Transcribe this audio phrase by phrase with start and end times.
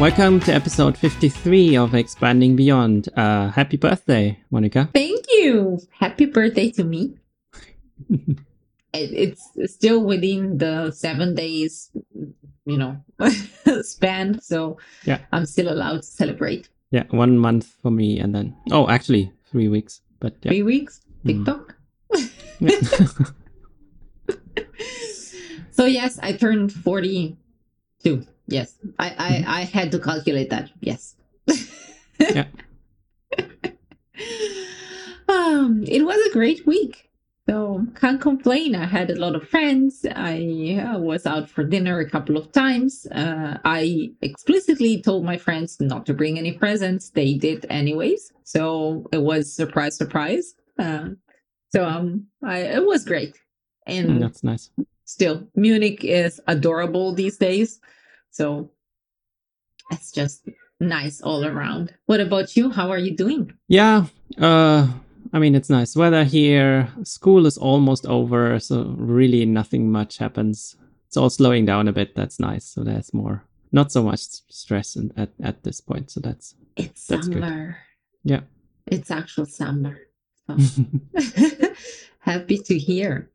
[0.00, 3.08] Welcome to episode 53 of Expanding Beyond.
[3.16, 4.88] Uh, happy birthday, Monica.
[4.92, 5.78] Thank you.
[5.92, 7.14] Happy birthday to me.
[8.96, 11.90] It's still within the seven days,
[12.64, 12.96] you know,
[13.82, 14.40] span.
[14.40, 15.18] So Yeah.
[15.32, 16.68] I'm still allowed to celebrate.
[16.92, 20.00] Yeah, one month for me and then, oh, actually, three weeks.
[20.20, 20.50] But yeah.
[20.52, 21.44] Three weeks, Mm.
[21.44, 21.74] TikTok.
[22.60, 22.78] Yeah.
[25.72, 28.24] So yes, I turned 42.
[28.46, 30.70] Yes, I, I, I had to calculate that.
[30.80, 31.16] Yes.
[32.18, 32.46] Yeah.
[35.28, 37.10] um, it was a great week.
[37.48, 38.74] So can't complain.
[38.74, 40.06] I had a lot of friends.
[40.14, 43.06] I uh, was out for dinner a couple of times.
[43.12, 47.10] Uh, I explicitly told my friends not to bring any presents.
[47.10, 48.32] They did anyways.
[48.44, 50.54] So it was surprise, surprise.
[50.78, 51.10] Uh,
[51.70, 53.36] so um, I, it was great.
[53.86, 54.70] And That's nice.
[55.04, 57.78] still munich is adorable these days
[58.34, 58.68] so
[59.92, 60.48] it's just
[60.80, 64.06] nice all around what about you how are you doing Yeah,
[64.38, 64.88] uh,
[65.32, 66.88] I mean, it's nice weather here.
[67.02, 70.76] School is almost over, so really nothing much happens.
[71.08, 72.14] It's all slowing down a bit.
[72.14, 72.64] That's nice.
[72.66, 76.10] So there's more, not so much stress in, at, at this point.
[76.10, 77.42] So that's, it's That's good.
[77.42, 77.76] summer
[78.24, 78.40] yeah.
[78.86, 79.98] it's actual summer
[80.46, 80.84] So,
[82.20, 83.30] happy to hear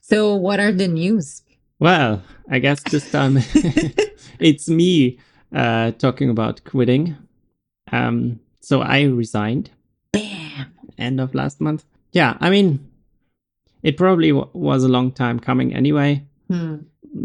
[0.00, 1.42] so what are the news
[1.80, 3.34] well, I guess this time
[4.38, 5.18] it's me
[5.54, 7.16] uh, talking about quitting.
[7.92, 9.70] Um, so I resigned
[10.12, 11.84] bam end of last month.
[12.12, 12.90] Yeah, I mean,
[13.82, 16.24] it probably w- was a long time coming anyway.
[16.48, 16.76] Hmm.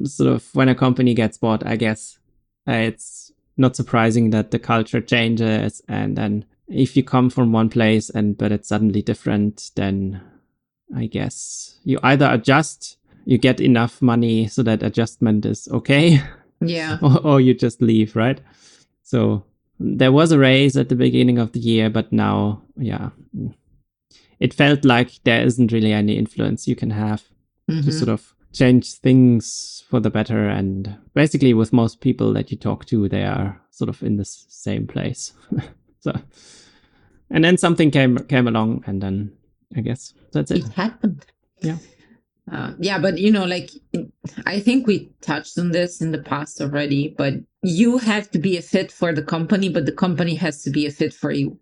[0.03, 2.19] Sort of when a company gets bought, I guess
[2.67, 7.69] uh, it's not surprising that the culture changes, and then if you come from one
[7.69, 10.21] place and but it's suddenly different, then
[10.95, 16.21] I guess you either adjust, you get enough money so that adjustment is okay,
[16.61, 18.41] yeah or, or you just leave, right?
[19.03, 19.43] So
[19.79, 23.09] there was a raise at the beginning of the year, but now, yeah,
[24.39, 27.23] it felt like there isn't really any influence you can have
[27.67, 27.93] to Mhm.
[27.93, 30.49] sort of change things for the better.
[30.49, 34.25] And basically, with most people that you talk to, they are sort of in the
[34.25, 35.33] same place.
[35.99, 36.11] so,
[37.29, 39.31] and then something came came along, and then
[39.77, 40.65] I guess that's it.
[40.65, 41.25] it happened
[41.61, 41.77] Yeah.
[42.51, 43.69] Uh, yeah but you know like
[44.45, 47.33] i think we touched on this in the past already but
[47.63, 50.85] you have to be a fit for the company but the company has to be
[50.85, 51.57] a fit for you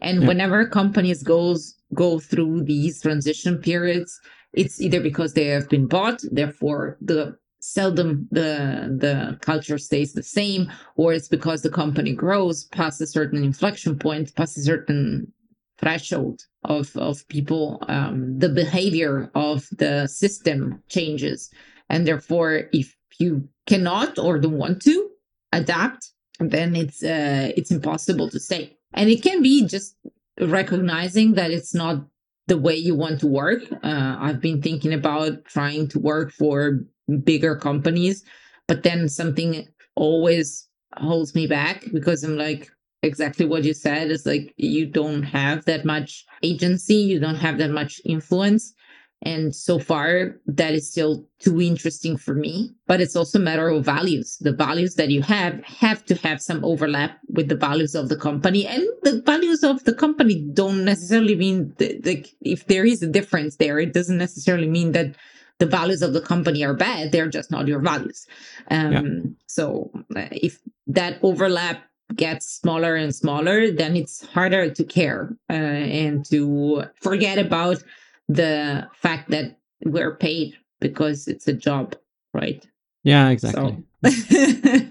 [0.00, 0.28] and Yeah.
[0.28, 4.20] whenever companies goes go through these transition periods
[4.52, 10.22] it's either because they have been bought therefore the seldom the the culture stays the
[10.22, 15.30] same or it's because the company grows past a certain inflection point past a certain
[15.78, 21.50] threshold of of people um, the behavior of the system changes.
[21.88, 25.08] And therefore if you cannot or don't want to
[25.52, 28.76] adapt then it's uh, it's impossible to stay.
[28.94, 29.96] And it can be just
[30.40, 32.06] recognizing that it's not
[32.46, 33.62] the way you want to work.
[33.82, 36.80] Uh, i've been thinking about trying to work for
[37.24, 38.24] bigger companies
[38.66, 42.70] but then something always holds me back because i'm like
[43.02, 44.10] exactly what you said.
[44.10, 48.74] Is like you don't have that much agency you don't have that much influence.
[49.22, 52.72] And so far that is still too interesting for me.
[52.86, 54.38] But it's also a matter of values.
[54.40, 58.16] The values that you have have to have some overlap with the values of the
[58.16, 58.64] company.
[58.66, 63.08] And the values of the company don't necessarily mean that, like if there is a
[63.08, 65.16] difference there it doesn't necessarily mean that
[65.58, 67.10] the values of the company are bad.
[67.10, 68.24] They're just not your values.
[68.70, 69.10] Um Yeah.
[69.48, 71.82] so uh, if that overlap
[72.16, 77.82] gets smaller and smaller, then it's harder to care uh, and to forget about
[78.28, 81.94] the fact that we're paid because it's a job,
[82.34, 82.66] right?
[83.04, 83.84] Yeah, exactly.
[84.04, 84.10] So,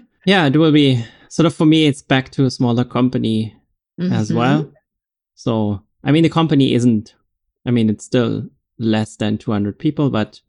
[0.26, 1.86] Yeah, it will be sort of for me.
[1.86, 3.54] It's back to a smaller company
[3.98, 4.34] as Mhm.
[4.36, 4.72] well.
[5.34, 7.14] So, I mean, the company isn't,
[7.66, 8.48] I mean, it's still
[8.78, 10.40] less than 200 people, but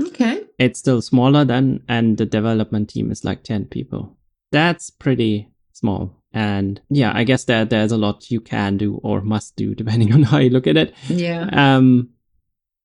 [0.00, 0.44] Okay.
[0.58, 4.16] it's still smaller than, and the development team is like 10 people.
[4.52, 6.12] That's pretty small.
[6.32, 10.12] And yeah, I guess that there's a lot you can do or must do depending
[10.12, 10.94] on how you look at it.
[11.08, 11.48] Yeah.
[11.52, 12.10] Um,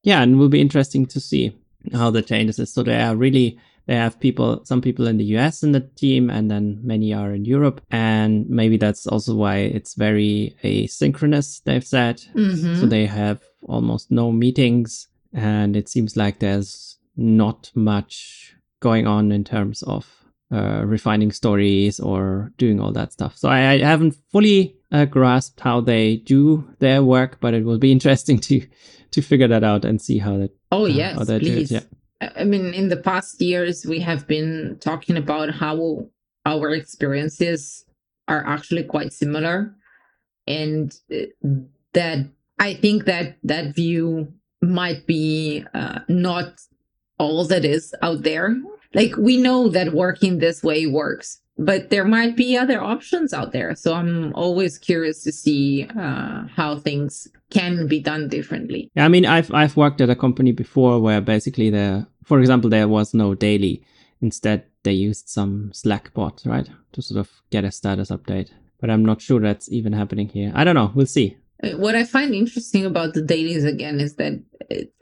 [0.04, 1.56] yeah, and it will be interesting to see
[1.94, 2.74] how the changes is.
[2.74, 3.58] So they are really
[3.88, 7.34] they have people, some people in the US in the team, and then many are
[7.34, 11.62] in Europe, and maybe that's also why it's very asynchronous.
[11.64, 12.80] They've said Mhm.
[12.80, 19.32] so they have almost no meetings, and it seems like there's not much going on
[19.32, 20.21] in terms of
[20.52, 23.38] uh, refining stories or doing all that stuff.
[23.38, 27.80] So I, I haven't fully uh, grasped how they do their work, but it will
[27.80, 28.62] be interesting to
[29.12, 31.54] to figure that out and see how that oh uh, yes, how they do it.
[31.54, 31.72] please.
[31.72, 31.82] Yeah,
[32.22, 36.08] I I mean, in the past years, we have been talking about how
[36.46, 37.86] our experiences
[38.28, 39.76] are actually quite similar
[40.48, 41.26] and uh,
[41.94, 42.20] that
[42.60, 44.32] i think that that view
[44.62, 46.62] might be uh, not
[47.18, 48.56] all that is out there
[48.94, 53.52] like we know that working this way works but there might be other options out
[53.52, 53.76] there.
[53.76, 58.90] So i'm always curious to see uh, how things can be done differently.
[58.96, 62.88] I mean i've i've worked at a company before where basically there for example there
[62.88, 63.84] was no daily.
[64.22, 68.50] Instead they used some slack bot right to sort of get a status update.
[68.80, 70.52] But i'm not sure that's even happening here.
[70.56, 70.92] I don't know.
[70.96, 71.38] We'll see
[71.76, 74.42] what I find interesting about the dailies again is that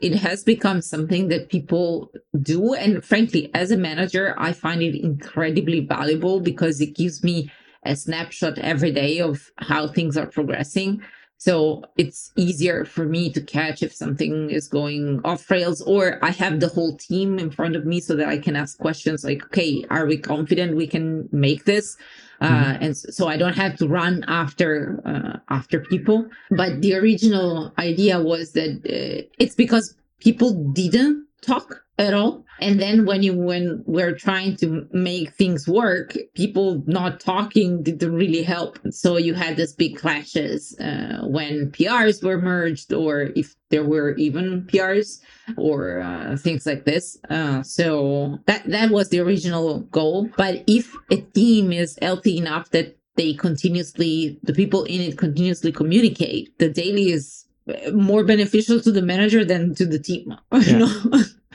[0.00, 2.10] it has become something that people
[2.42, 2.74] do.
[2.74, 7.50] And frankly, as a manager, I find it incredibly valuable because it gives me
[7.84, 11.02] a snapshot every day of how things are progressing.
[11.38, 16.32] So it's easier for me to catch if something is going off rails, or I
[16.32, 19.44] have the whole team in front of me so that I can ask questions like,
[19.46, 21.96] okay, are we confident we can make this?
[22.40, 22.54] Mm-hmm.
[22.54, 26.28] Uh, and so I don't have to run after uh, after people.
[26.50, 32.44] But the original idea was that uh, it's because people didn't talk at all.
[32.60, 38.14] And then when you when we're trying to make things work people not talking didn't
[38.14, 38.78] really help.
[38.90, 44.14] So you had this big clashes uh, when prs were merged or if there were
[44.16, 45.20] even prs
[45.56, 47.18] or uh, things like this.
[47.28, 50.28] Uh, so that that was the original goal.
[50.36, 55.72] But if a team is healthy enough that they continuously the people in it continuously
[55.72, 57.44] communicate the daily is
[57.92, 60.34] more beneficial to the manager than to the team.
[60.52, 60.88] Yeah.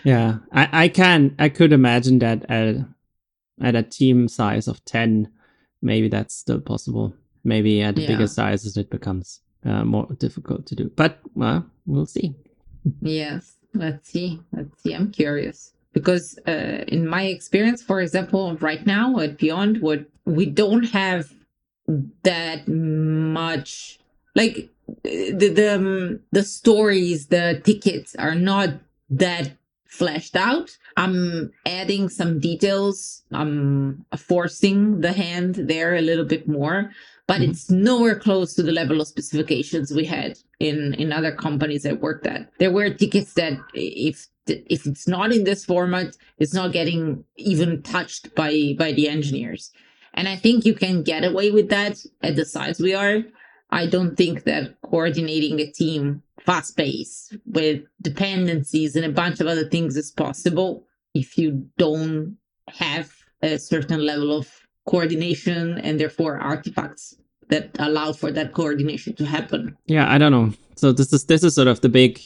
[0.05, 0.37] Yeah.
[0.51, 2.75] I, I can I could imagine that at
[3.61, 5.29] at a team size of ten,
[5.81, 7.13] maybe that's still possible.
[7.43, 8.07] Maybe at yeah.
[8.07, 10.91] bigger sizes it becomes uh, more difficult to do.
[10.95, 12.35] But well, we'll see.
[13.01, 14.39] yes, let's see.
[14.53, 14.93] Let's see.
[14.93, 20.45] I'm curious because uh, in my experience, for example, right now at Beyond, what we
[20.45, 21.33] don't have
[22.23, 23.99] that much
[24.35, 24.69] like
[25.03, 28.69] the the, um, the stories the tickets are not
[29.09, 29.51] that
[29.97, 30.77] fleshed out.
[30.97, 33.23] I'm adding some details.
[33.31, 36.91] I'm forcing the hand there a little bit more
[37.27, 37.51] but mm-hmm.
[37.51, 41.93] it's nowhere close to the level of specifications we had in in other companies i
[41.93, 42.49] worked at.
[42.59, 47.81] There were tickets that if if it's not in this format it's not getting even
[47.81, 49.71] touched by by the engineers.
[50.13, 53.23] And i think you can get away with that at the size we are
[53.69, 59.47] I don't think that coordinating a team fast paced with dependencies and a bunch of
[59.47, 62.37] other things is possible if you don't
[62.69, 64.49] have a certain level of
[64.85, 67.15] coordination and therefore artifacts
[67.49, 69.75] that allow for that coordination to happen.
[69.85, 70.53] Yeah, I don't know.
[70.75, 72.19] So this is this is sort of the big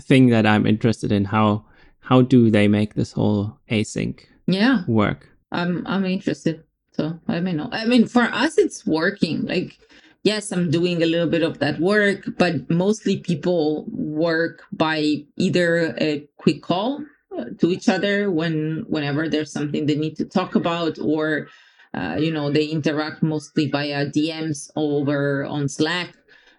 [0.00, 1.24] thing that I'm interested in.
[1.24, 1.64] How
[2.00, 5.28] how do they make this whole async yeah work?
[5.52, 6.62] I'm I'm interested.
[6.92, 9.46] So I mean, I mean, for us, it's working.
[9.46, 9.78] Like
[10.26, 15.94] yes, I'm doing a little bit of that work, but mostly people work by either
[15.98, 17.00] a quick call
[17.38, 21.46] uh, to each other when whenever there's something they need to talk about or
[21.94, 26.10] uh, you know they interact mostly via dms over on slack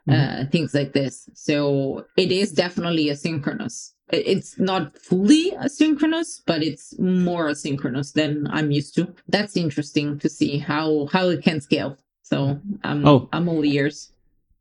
[0.07, 0.49] uh, mm-hmm.
[0.51, 1.29] things like this.
[1.33, 3.91] So it is definitely asynchronous.
[4.09, 9.13] It's not fully asynchronous but it's more asynchronous than i'm used to.
[9.27, 11.97] That's interesting to see how how it can scale
[12.29, 13.29] so I'm oh.
[13.31, 14.12] I'm all ears.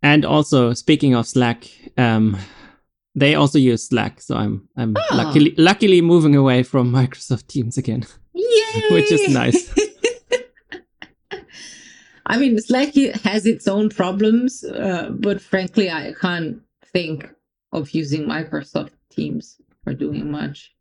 [0.03, 1.69] And also speaking of Slack,
[1.99, 2.37] um,
[3.15, 5.17] they also use Slack, so I'm I'm oh.
[5.17, 8.05] luckily luckily moving away from Microsoft Teams again.
[8.35, 8.83] Yay!
[8.91, 9.75] which is nice.
[12.29, 16.61] I mean, Slack has its own problems, uh, but frankly, I can't
[16.93, 17.29] think
[17.73, 20.75] of using Microsoft Teams for doing much.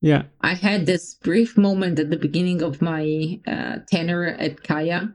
[0.00, 0.22] Yeah.
[0.40, 5.12] I had this brief moment at the beginning of my uh, tenure at Kaia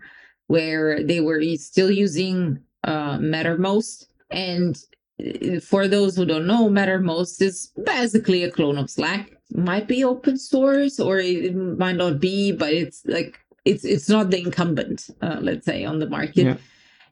[0.53, 4.05] where they were still using uh, Mattermost.
[4.29, 4.77] And
[5.19, 9.31] uh, for those who don't know, Mattermost is basically a clone of Slack.
[9.49, 14.09] It might be open source or it might not be, but it's like it's it's
[14.09, 16.45] not the incumbent, uh, let's say, on the market.
[16.45, 16.57] Yeah.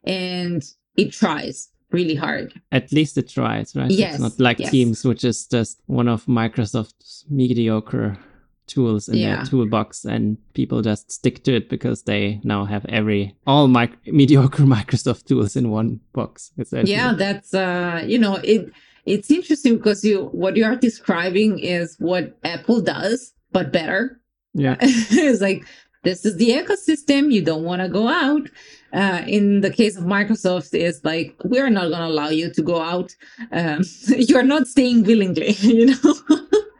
[0.04, 0.62] And
[0.96, 2.48] it tries really hard.
[2.70, 3.90] At least it tries, right?
[3.90, 4.14] Yes.
[4.14, 4.70] It's not like yes.
[4.70, 8.18] Teams, which is just one of Microsoft's mediocre
[8.66, 9.36] tools in yeah.
[9.36, 14.06] their toolbox and people just stick to it because they now have every all mic-
[14.06, 18.70] mediocre microsoft tools in one box yeah that's uh you know it
[19.04, 24.20] it's interesting because you what you are describing is what apple does but better.
[24.54, 24.76] Yeah.
[24.80, 25.64] It's like
[26.02, 27.32] this is the ecosystem.
[27.32, 28.48] You don't want to go out.
[28.92, 32.62] Uh, in the case of microsoft is like we're not going to allow you to
[32.62, 33.14] go out.
[33.50, 36.14] Um, you're not staying willingly you know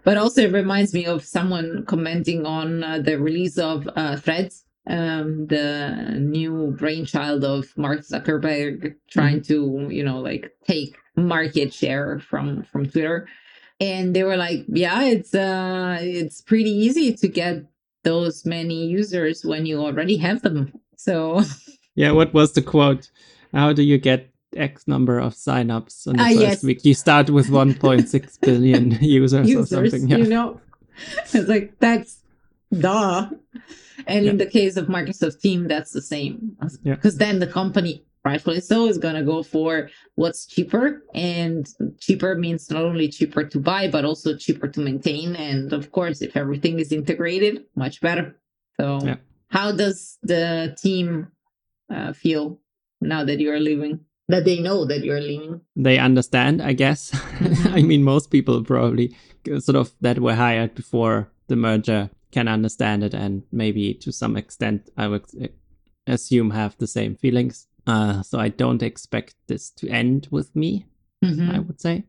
[0.05, 4.65] but also it reminds me of someone commenting on uh, the release of uh, threads
[4.87, 12.19] um, the new brainchild of Mark Zuckerberg trying to, you know, like take market share
[12.19, 13.29] from from Twitter.
[13.81, 17.65] And they were like, yeah, it's uh it's pretty easy to get
[18.03, 20.73] those many users when you already have them.
[20.97, 21.43] So
[21.95, 23.11] Yeah, what was the quote?
[23.53, 26.65] How do you get X number of signups on the Ah, first yes.
[26.65, 26.85] week?
[26.85, 30.09] You start with 1.6 billion users, or something.
[30.09, 30.17] Yeah.
[30.19, 30.61] you know.
[31.35, 32.21] It's like that's
[32.73, 33.31] duh.
[34.07, 36.57] And in the case of Microsoft Team, that's the same.
[36.83, 36.95] Yeah.
[36.97, 41.03] Because then the company, rightfully so, is gonna go for what's cheaper.
[41.15, 41.69] And
[42.01, 45.37] cheaper means not only cheaper to buy, but also cheaper to maintain.
[45.37, 48.37] And of course, if everything is integrated, much better.
[48.81, 49.17] So Yeah.
[49.49, 51.29] how does the team
[51.91, 52.59] uh, feel
[53.01, 54.01] now that you're leaving?
[54.33, 55.61] That they know that you're leaving.
[55.77, 57.12] they understand, I guess.
[57.79, 59.15] I mean, most people probably
[59.59, 64.37] sort of that were hired before the merger can understand it, and maybe to some
[64.39, 65.25] extent, I would
[66.07, 67.67] assume have the same feelings.
[67.87, 70.87] Uh, so I don't expect this to end with me.
[71.25, 71.55] Mhm.
[71.55, 72.05] I would say.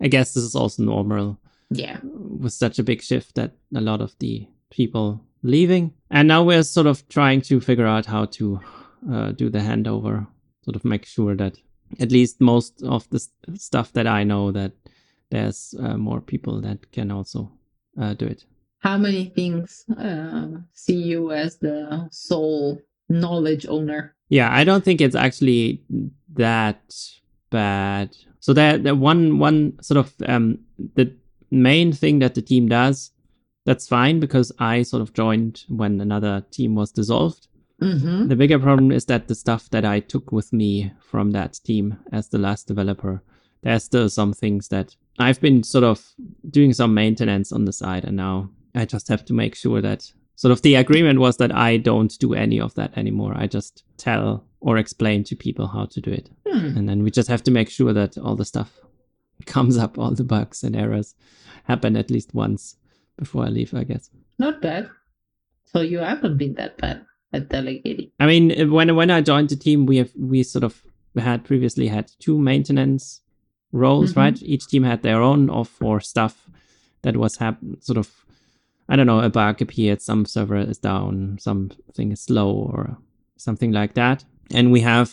[0.00, 1.38] I guess this is also normal
[1.70, 1.98] Yeah.
[2.42, 6.62] with such a big shift that a lot of the people leaving, and now we're
[6.64, 8.60] sort of trying to figure out how to
[9.10, 10.26] uh, do the handover,
[10.66, 11.56] sort of make sure that
[12.00, 14.72] at least most of the s- stuff that I know that
[15.30, 17.50] there's uh, more people that can also
[18.00, 18.44] uh, do it.
[18.80, 24.14] How many things uh, see you as the sole knowledge owner?
[24.28, 25.82] Yeah, I don't think it's actually
[26.34, 26.94] that
[27.50, 28.16] bad.
[28.40, 30.58] So that the one one sort of um
[30.94, 31.14] the
[31.50, 33.12] main thing that the team does,
[33.64, 37.48] that's fine because I sort of joined when another team was dissolved.
[37.82, 38.28] Mm-hmm.
[38.28, 41.98] The bigger problem is that the stuff that I took with me from that team
[42.12, 43.22] as the last developer,
[43.62, 46.04] there's still some things that I've been sort of
[46.50, 50.10] doing some maintenance on the side, and now I just have to make sure that
[50.36, 53.34] sort of the agreement was that I don't do any of that anymore.
[53.36, 56.30] I just tell or explain to people how to do it.
[56.46, 56.76] Hmm.
[56.76, 58.72] And then we just have to make sure that all the stuff
[59.46, 61.14] comes up, all the bugs and errors
[61.64, 62.76] happen at least once
[63.18, 64.10] before I leave, I guess.
[64.38, 64.90] Not bad.
[65.66, 67.04] So you haven't been that bad
[67.36, 68.10] at delegating.
[68.20, 70.82] I mean, uh, when when I joined the team, we have we sort of
[71.16, 73.22] had previously had two maintenance
[73.72, 74.16] roles, Mhm.
[74.16, 74.42] right?
[74.42, 76.50] Each team had their own or for stuff
[77.02, 78.08] that was hap- sort of
[78.88, 82.98] I don't know, a bug appeared, some server is down, something is slow or
[83.36, 84.24] something like that.
[84.54, 85.08] And we have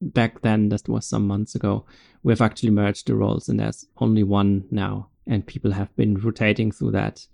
[0.00, 1.84] back then, that was some months ago,
[2.24, 5.08] we've actually merged the roles and there's only one now.
[5.28, 7.24] And people have been rotating through that.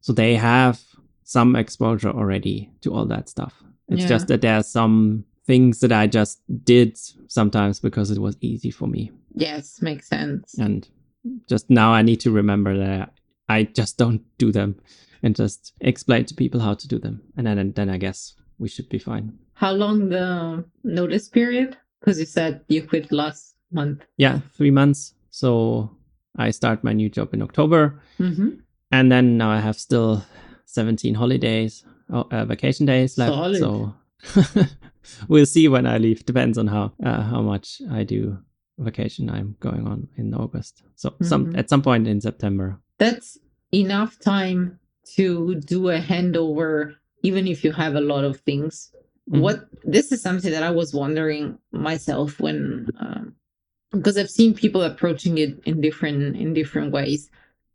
[0.00, 0.80] So they have
[1.26, 3.62] some exposure already to all that stuff.
[3.88, 4.08] It's Yeah.
[4.08, 8.70] just that there are some things that I just did sometimes because it was easy
[8.70, 9.10] for me.
[9.34, 10.54] Yes, makes sense.
[10.58, 10.88] And
[11.48, 13.12] just now I need to remember that
[13.48, 14.76] I just don't do them
[15.22, 17.20] and just explain to people how to do them.
[17.36, 19.36] And then, then I guess we should be fine.
[19.54, 21.76] How long the notice period?
[22.00, 24.04] Because you said you quit last month.
[24.16, 25.14] Yeah, three months.
[25.30, 25.90] So
[26.36, 28.00] I start my new job in October.
[28.20, 28.50] Mm-hmm.
[28.92, 30.24] And then now I have still
[30.66, 33.32] 17 holidays, oh, uh, vacation days left.
[33.34, 33.58] Solid.
[33.58, 33.94] So
[35.28, 36.26] we'll see when I leave.
[36.26, 38.38] Depends on how uh, how much I do
[38.78, 40.82] vacation I'm going on in August.
[40.96, 41.58] So some Mhm.
[41.58, 42.78] at some point in September.
[42.98, 43.38] That's
[43.72, 44.78] enough time
[45.16, 48.90] to do a handover, even if you have a lot of things.
[49.30, 49.40] Mhm.
[49.40, 53.34] What this is something that I was wondering myself when, um,
[53.92, 57.30] because I've seen people approaching it in different in different ways.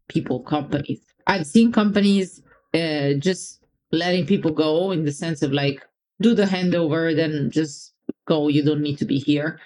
[0.10, 1.00] People, companies.
[1.26, 2.42] I've seen companies
[2.74, 5.86] uh, just letting people go in the sense of like
[6.22, 7.94] do the handover, then just
[8.26, 8.48] go.
[8.48, 9.60] You don't need to be here.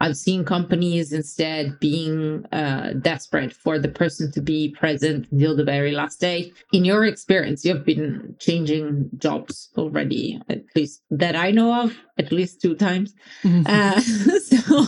[0.00, 5.64] I've seen companies instead being uh, desperate for the person to be present until the
[5.64, 6.52] very last day.
[6.72, 12.30] In your experience, you've been changing jobs already, at least that I know of, at
[12.30, 13.14] least two times.
[13.44, 14.86] Uh, so,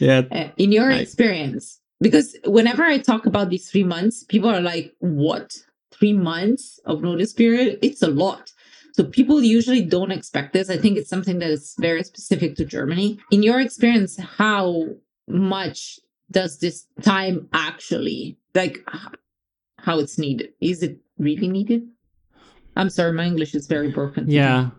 [0.00, 4.50] yeah, uh, in your I- experience, because whenever I talk about these three months, people
[4.50, 5.56] are like, "What?
[5.98, 7.78] Three months of notice period?
[7.82, 8.52] It's a lot."
[8.92, 10.70] So people usually don't expect this.
[10.70, 13.18] I think it's something that is very specific to Germany.
[13.30, 14.86] In your experience, how
[15.28, 16.00] much
[16.30, 18.84] does this time actually like
[19.78, 20.50] how it's needed?
[20.60, 21.86] Is it really needed?
[22.76, 24.24] I'm sorry, my English is very broken.
[24.24, 24.36] today.
[24.36, 24.70] Yeah.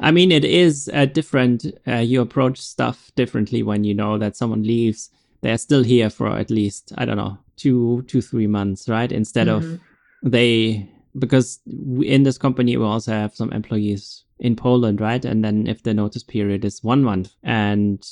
[0.00, 1.66] I mean, it is uh, different.
[1.86, 5.10] Uh, you approach stuff differently when you know that someone leaves.
[5.40, 9.10] They're still here for at least, I don't know, two, two, three months, right?
[9.10, 9.80] Instead of Mhm.
[10.22, 15.24] They, because in this company, we also have some employees in Poland, right?
[15.24, 18.04] And then if the notice period is one month and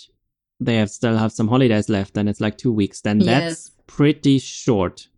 [0.60, 4.38] they have still have some holidays left, then it's like two weeks, then that's pretty
[4.38, 5.08] short.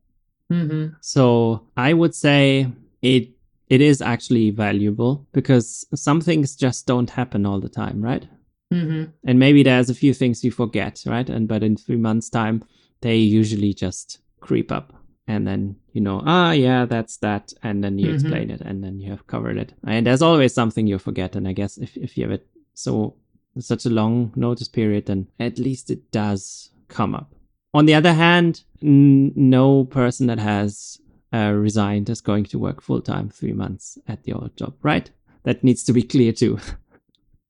[0.52, 0.94] Mhm.
[1.00, 2.68] So I would say
[3.02, 3.30] it
[3.68, 8.26] it is actually valuable because some things just don't happen all the time, right?
[8.72, 9.10] Mm-hmm.
[9.24, 11.28] And maybe there's a few things you forget, right?
[11.28, 12.64] And but in three months' time,
[13.00, 14.92] they usually just creep up.
[15.28, 18.14] And then you know, ah, yeah, that's that, and then you Mhm.
[18.14, 19.74] explain it, and then you have covered it.
[19.86, 21.36] And there's always something you forget.
[21.36, 23.14] And I guess if if you have it so
[23.58, 27.34] such a long notice period, then at least it does come up.
[27.74, 30.98] On the other hand, n- no person that has
[31.34, 35.10] uh, resigned is going to work full time three months at the old job, right?
[35.44, 36.58] That needs to be clear too.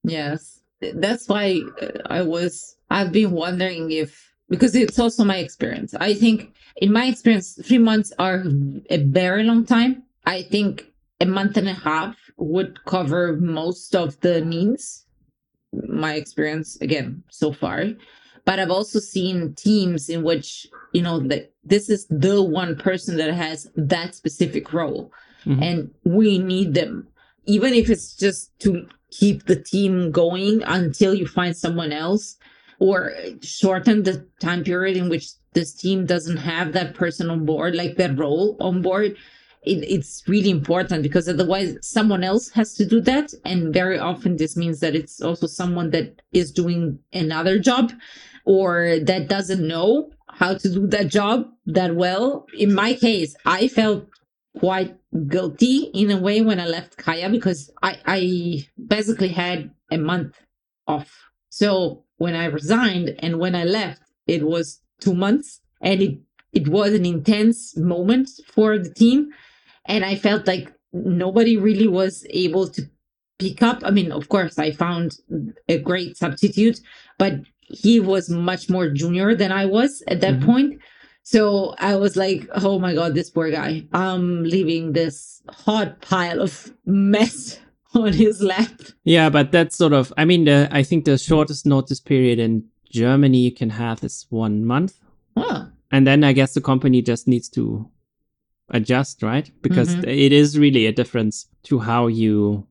[0.05, 0.61] Yes.
[0.81, 5.95] That's why uh, I was, I've been wondering if, because it's also my experience.
[5.95, 8.45] I think, in my experience, three months are
[8.91, 10.03] a very long time.
[10.27, 10.87] I think
[11.21, 15.05] a month and a half would cover most of the needs.
[15.73, 17.85] My experience, again, so far.
[18.45, 23.17] But I've also seen teams in which, you know, that this is the one person
[23.19, 25.13] that has that specific role
[25.45, 25.63] Mhm.
[25.63, 27.07] and we need them
[27.47, 32.37] even if it's just to keep the team going until you find someone else
[32.79, 37.75] or shorten the time period in which this team doesn't have that person on board
[37.75, 39.17] like that role on board
[39.63, 44.37] it, it's really important because otherwise someone else has to do that and very often
[44.37, 47.93] this means that it's also someone that is doing another job
[48.45, 53.67] or that doesn't know how to do that job that well in my case i
[53.67, 54.09] felt
[54.59, 54.97] quite
[55.29, 60.37] guilty in a way when I left Kaia because I, I basically had a month
[60.87, 61.11] off.
[61.51, 66.19] So when I resigned and when I left, it was two months and it,
[66.53, 69.31] it was an intense moment for the team.
[69.87, 72.83] And I felt like nobody really was able to
[73.39, 73.83] pick up.
[73.85, 75.17] I mean, of course, I found
[75.69, 76.81] a great substitute,
[77.19, 80.45] but he was much more junior than I was at that Mhm.
[80.45, 80.81] point.
[81.23, 83.87] So I was like, oh my God, this poor guy.
[83.93, 87.61] I'm leaving this hot pile of mess
[87.95, 88.81] on his lap.
[89.05, 90.13] Yeah, but that's sort of.
[90.17, 94.27] I mean, the I think the shortest notice period in Germany you can have is
[94.31, 94.99] one month,
[95.37, 97.91] Oh, and then I guess the company just needs to
[98.71, 99.51] adjust, right?
[99.63, 100.05] Because Mhm.
[100.09, 102.67] it is really a difference to how you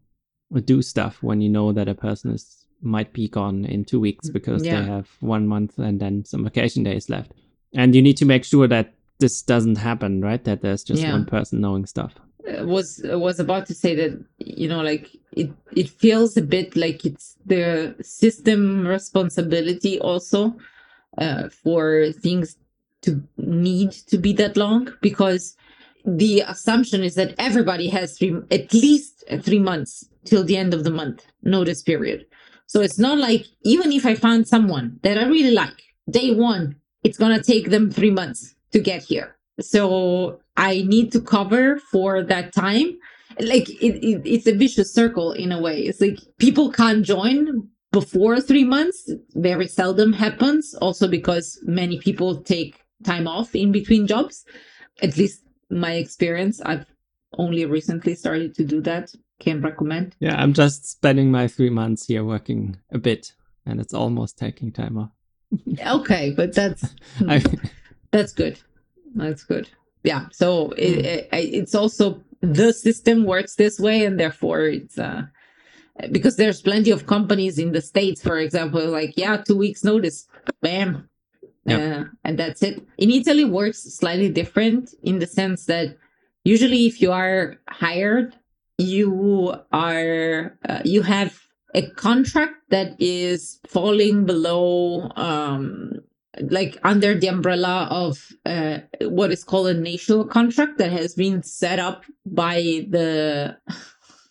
[0.66, 4.30] do stuff when you know that a person is might be gone in two weeks
[4.30, 4.80] because Yeah.
[4.82, 7.34] they have one month and then some vacation days left,
[7.74, 10.44] and you need to make sure that this doesn't happen, right?
[10.44, 11.14] That there's just Yeah.
[11.14, 12.14] one person knowing stuff.
[12.62, 17.06] Was was about to say that you know like it it feels a bit like
[17.06, 20.56] it's the system responsibility also
[21.18, 22.58] uh, for things
[23.02, 25.58] to need to be that long because
[26.06, 30.86] the assumption is that everybody has three at least three months till the end of
[30.86, 32.26] the month notice period.
[32.68, 36.76] So it's not like even if i found someone that i really like day one
[37.04, 42.24] it's gonna take them three months to get here so i need to cover for
[42.24, 42.98] that time.
[43.40, 45.82] Like it, it it's a vicious circle in a way.
[45.82, 49.12] It's like people can't join before three months.
[49.36, 50.74] Very seldom happens.
[50.82, 54.44] Also because many people take time off in between jobs.
[55.04, 56.86] At least my experience i've
[57.38, 59.14] only recently started to do that.
[59.40, 60.16] Can recommend.
[60.20, 63.34] Yeah, I'm just spending my three months here working a bit,
[63.68, 65.12] and it's almost taking time off.
[65.86, 66.94] okay but that's
[67.28, 67.44] I,
[68.12, 68.58] that's good
[69.16, 69.70] that's good.
[70.04, 75.24] Yeah so it, it, it's also the system works this way and therefore it's uh
[76.12, 80.28] because there's plenty of companies in the states for example like yeah two weeks notice
[80.62, 81.10] bam
[81.66, 81.78] yeah.
[81.78, 82.86] uh, and that's it.
[82.98, 85.98] In italy works slightly different in the sense that
[86.44, 88.36] usually if you are hired
[88.78, 91.40] you are uh, you have
[91.74, 95.94] a contract that is falling below um
[96.50, 101.44] like under the umbrella of uh, what is called a national contract that has been
[101.44, 103.58] set up by the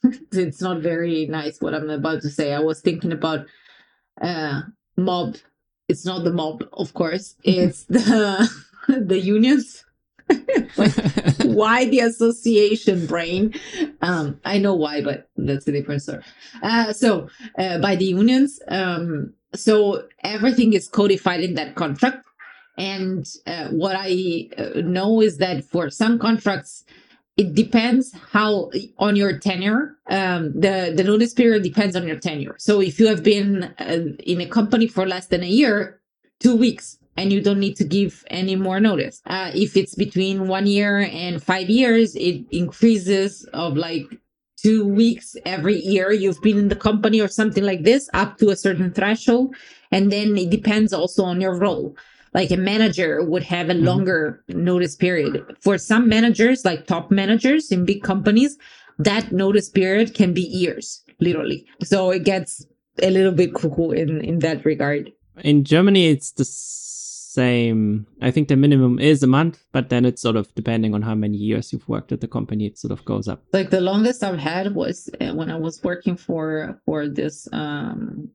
[0.33, 2.53] it's not very nice what i'm about to say.
[2.53, 3.47] I was thinking about
[4.21, 4.63] uh
[4.97, 5.37] mob.
[5.89, 7.37] It's not the mob of course.
[7.45, 8.49] It's the
[8.89, 9.85] the unions.
[10.77, 10.93] Like,
[11.45, 13.55] why the association brain?
[14.01, 16.23] Um i know why but that's a different story.
[16.63, 22.27] Uh so uh, by the unions um so everything is codified in that contract.
[22.79, 26.85] And uh, what i uh, know is that for some contracts
[27.37, 29.97] it depends how on your tenure.
[30.09, 32.57] Um the the notice period depends on your tenure.
[32.59, 36.01] So if you have been uh, in a company for less than a year
[36.41, 39.23] two weeks and you don't need to give any more notice.
[39.27, 44.05] Uh, if it's between one year and five years, it increases of like
[44.67, 48.51] two weeks every year you've been in the company or something like this up to
[48.51, 49.55] a certain threshold.
[49.95, 51.97] And then it depends also on your role.
[52.35, 53.85] Like a manager would have a Mhm.
[53.91, 54.21] longer
[54.71, 55.35] notice period.
[55.67, 58.53] For some managers, like top managers in big companies,
[58.99, 60.87] that notice period can be years,
[61.27, 61.61] literally.
[61.91, 62.67] So it gets
[63.09, 65.13] a little bit cuckoo in in that regard.
[65.53, 66.45] In Germany, it's the
[67.37, 68.07] same.
[68.23, 71.15] I think the minimum is a month, but then it's sort of depending on how
[71.15, 73.45] many years you've worked at the company, it sort of goes up.
[73.53, 76.47] Like the longest I've had was uh, when I was working for
[76.87, 78.31] for this um,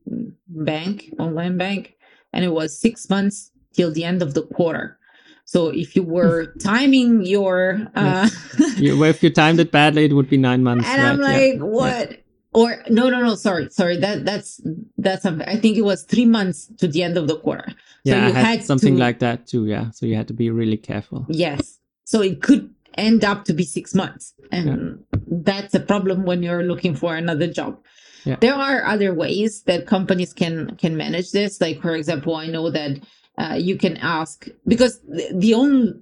[0.47, 1.95] bank, online bank,
[2.33, 4.97] and it was six months till the end of the quarter.
[5.45, 7.57] So if you were timing your,
[7.95, 8.29] uh,
[8.77, 10.87] you, if you timed it badly, it would be nine months.
[10.87, 11.09] And right?
[11.09, 11.69] I'm like, yeah.
[11.77, 12.21] what?
[12.53, 13.35] Or no, no, no.
[13.35, 13.97] Sorry, sorry.
[13.97, 14.59] That that's
[14.97, 15.25] that's.
[15.25, 17.69] I think it was three months to the end of the quarter.
[17.69, 19.67] So yeah, you I had, had something to, like that too.
[19.67, 21.25] Yeah, so you had to be really careful.
[21.29, 21.79] Yes.
[22.03, 25.19] So it could end up to be six months, and yeah.
[25.27, 27.79] that's a problem when you're looking for another job.
[28.25, 28.35] Yeah.
[28.41, 31.61] There are other ways that companies can can manage this.
[31.61, 32.99] Like for example, I know that
[33.37, 35.93] uh, you can ask because the, the only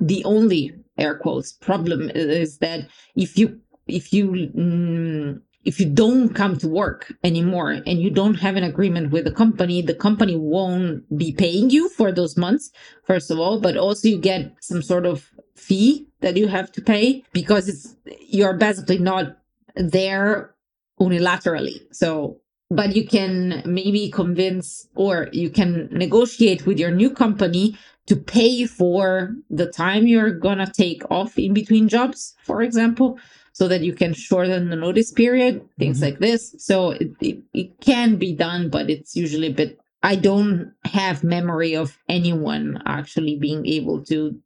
[0.00, 6.34] the only air quotes problem is that if you if you mm, if you don't
[6.34, 10.36] come to work anymore and you don't have an agreement with the company, the company
[10.36, 12.70] won't be paying you for those months,
[13.04, 16.82] first of all, but also you get some sort of fee that you have to
[16.82, 19.38] pay because it's you're basically not
[19.76, 20.54] there
[21.00, 21.80] unilaterally.
[21.92, 28.16] So but you can maybe convince or you can negotiate with your new company to
[28.16, 33.18] pay for the time you're going to take off in between jobs, for example,
[33.54, 36.04] so that you can shorten the notice period, things mm-hmm.
[36.06, 36.54] like this.
[36.58, 39.78] So it, it, it can be done, but it's usually a bit.
[40.02, 44.38] I don't have memory of anyone actually being able to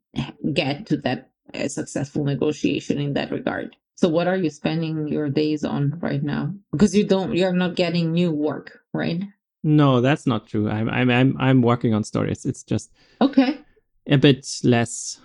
[0.53, 1.31] get to that
[1.69, 3.75] successful negotiation in that regard.
[3.95, 6.55] So what are you spending your days on right now?
[6.71, 9.25] Because you don't you're not getting new work, right?
[9.65, 10.69] No, that's not true.
[10.69, 12.45] I'm I'm I'm I'm working on stories.
[12.45, 13.59] It's just Okay.
[14.07, 15.19] A bit less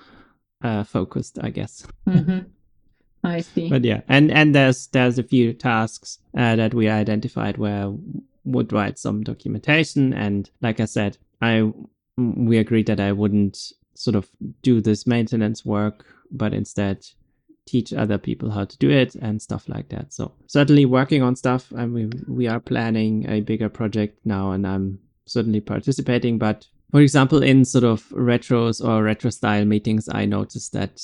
[0.63, 1.86] uh focused, I guess.
[2.08, 2.50] Mm-hmm.
[3.24, 3.70] I see.
[3.70, 7.94] But yeah, and and there's there's a few tasks uh, that we identified where
[8.46, 11.72] would write some documentation and like I said, I
[12.18, 14.30] we agreed that I wouldn't sort of
[14.62, 17.06] do this maintenance work, but instead
[17.66, 20.14] teach other people how to do it and stuff like that.
[20.14, 21.72] So certainly working on stuff.
[21.76, 26.38] I mean, we are planning a bigger project now, and I'm certainly participating.
[26.38, 31.02] But for example, in sort of retros or retro style meetings, I noticed that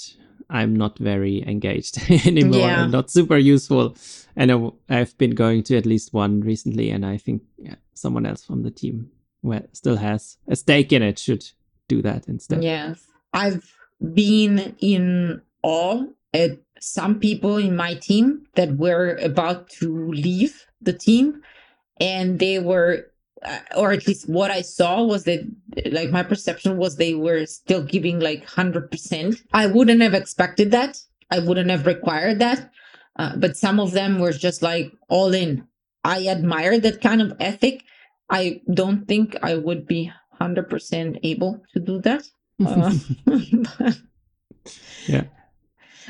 [0.49, 2.83] I'm not very engaged anymore yeah.
[2.83, 3.95] and not super useful.
[4.35, 8.43] And I've been going to at least one recently, and I think yeah, someone else
[8.43, 11.45] from the team who still has a stake in it should
[11.87, 12.63] do that instead.
[12.63, 13.73] Yes, I've
[14.13, 20.93] been in awe at some people in my team that were about to leave the
[20.93, 21.41] team
[21.99, 23.08] and they were
[23.75, 25.39] or at least what i saw was that
[25.91, 30.99] like my perception was they were still giving like 100% i wouldn't have expected that.
[31.31, 32.71] I wouldn't have required that.
[33.15, 35.67] Uh, but some of them were just like all in.
[36.03, 37.83] I admire that kind of ethic.
[38.29, 42.23] I don't think i would be 100% able to do that.
[42.65, 42.91] Uh,
[45.07, 45.23] yeah.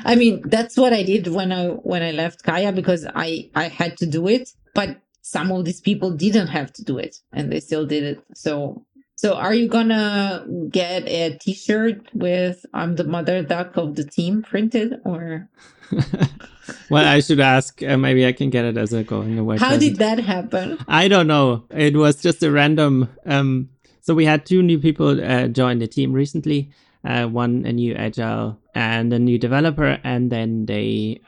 [0.04, 3.68] I mean, that's what I did when I when I left Kaia because I I
[3.68, 7.52] had to do it, but some of these people didn't have to do it and
[7.52, 8.24] they still did it.
[8.34, 8.84] So
[9.16, 14.42] so are you gonna get a T-shirt with "I'm the mother duck of the team"
[14.42, 15.48] printed or?
[16.90, 17.82] well, I should ask.
[17.82, 19.58] Uh, maybe I can get it as a going away.
[19.58, 19.82] How present.
[19.82, 20.78] did that happen?
[20.88, 21.64] I don't know.
[21.70, 23.10] It was just a random.
[23.26, 23.68] Um,
[24.00, 26.70] so we had two new people uh, join the team recently,
[27.04, 31.20] uh, one a new agile and a new developer and then they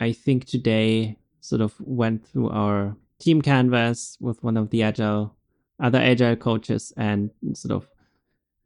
[0.00, 5.34] i think today sort of went through our team canvas with one of the agile
[5.80, 7.88] other agile coaches and sort of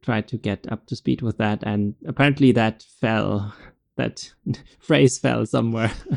[0.01, 3.53] tried to get up to speed with that and apparently that fell
[3.95, 4.31] that
[4.79, 5.91] phrase fell somewhere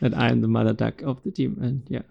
[0.00, 2.02] that i'm the mother duck of the team and yeah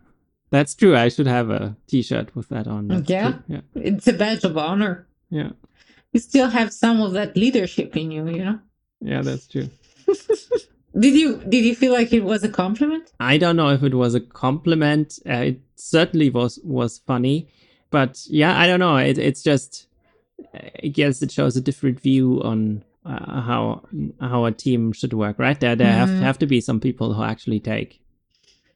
[0.50, 3.40] that's true i should have a t-shirt with that on yeah.
[3.48, 5.52] yeah it's a badge of honor yeah.
[6.14, 8.60] You still have some of that leadership in you, you know?
[9.02, 9.70] Yeah, that's true.
[11.00, 13.12] Did you did you feel like it was a compliment?
[13.20, 15.20] I don't know if it was a compliment.
[15.26, 17.50] Uh, it certainly was was funny,
[17.90, 18.98] but yeah, I don't know.
[18.98, 19.88] It, it's just
[20.54, 23.84] I guess it shows a different view on uh, how
[24.20, 25.40] how a team should work.
[25.40, 26.14] Right there, there mm-hmm.
[26.16, 28.02] have have to be some people who actually take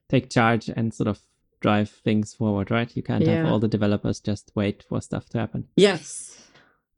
[0.10, 1.20] take charge and sort of
[1.60, 2.72] drive things forward.
[2.72, 2.96] Right?
[2.96, 3.38] You can't yeah.
[3.38, 5.68] have all the developers just wait for stuff to happen.
[5.76, 6.42] Yes,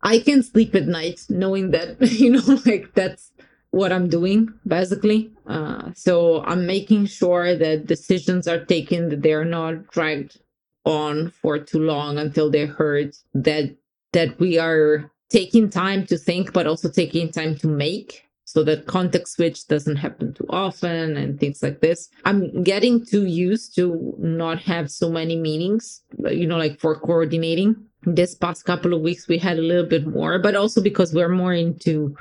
[0.04, 3.32] I can sleep at night knowing that, you know, like that's
[3.74, 5.32] what I'm doing basically.
[5.48, 10.38] Uh, so I'm making sure that decisions are taken, that they are not dragged
[10.86, 13.76] on for too long until they're heard, that
[14.14, 18.86] that we are taking time to think, but also taking time to make so that
[18.86, 22.10] context switch doesn't happen too often and things like this.
[22.26, 27.76] I'm getting too used to not have so many meetings, you know, like for coordinating.
[28.04, 31.30] This past couple of weeks, we had a little bit more, but also because we're
[31.30, 32.16] more into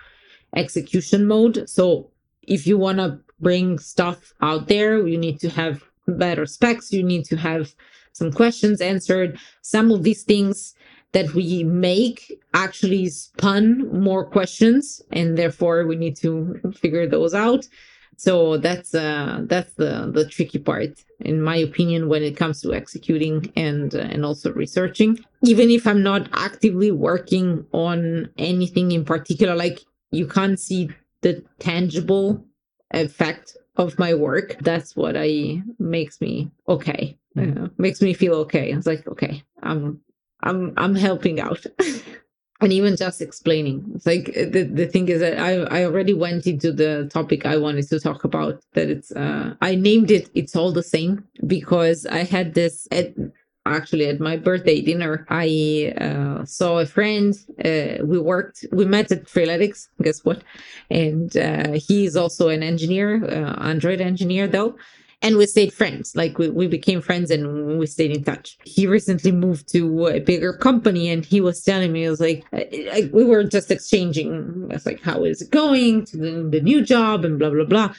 [0.54, 1.68] execution mode.
[1.68, 2.10] So
[2.42, 7.02] if you want to bring stuff out there, you need to have better specs, you
[7.02, 7.74] need to have
[8.12, 9.38] some questions answered.
[9.62, 10.74] Some of these things
[11.12, 17.66] that we make actually spun more questions and therefore we need to figure those out
[18.16, 22.74] so that's uh that's the the tricky part in my opinion when it comes to
[22.74, 29.04] executing and uh, and also researching even if i'm not actively working on anything in
[29.04, 29.80] particular like
[30.12, 30.90] you can't see
[31.22, 32.44] the tangible
[32.92, 37.64] effect of my work that's what i makes me okay mm.
[37.64, 40.00] uh, makes me feel okay it's like okay i'm
[40.42, 41.64] I'm I'm helping out.
[42.60, 46.46] and even just explaining it's like the, the thing is that I, I already went
[46.46, 50.54] into the topic i wanted to talk about that it's uh i named it it's
[50.54, 53.14] all the same because i had this at
[53.66, 59.10] actually at my birthday dinner i uh, saw a friend uh, we worked we met
[59.12, 60.42] at freeletics guess what
[60.90, 64.76] and uh, he's also an engineer uh, android engineer though
[65.22, 66.14] and we stayed friends.
[66.16, 68.58] Like we, we became friends and we stayed in touch.
[68.64, 72.44] He recently moved to a bigger company and he was telling me, it was like,
[72.52, 74.66] I, we were just exchanging.
[74.70, 77.64] I was like, how is it going to the, the new job and blah, blah,
[77.64, 77.94] blah.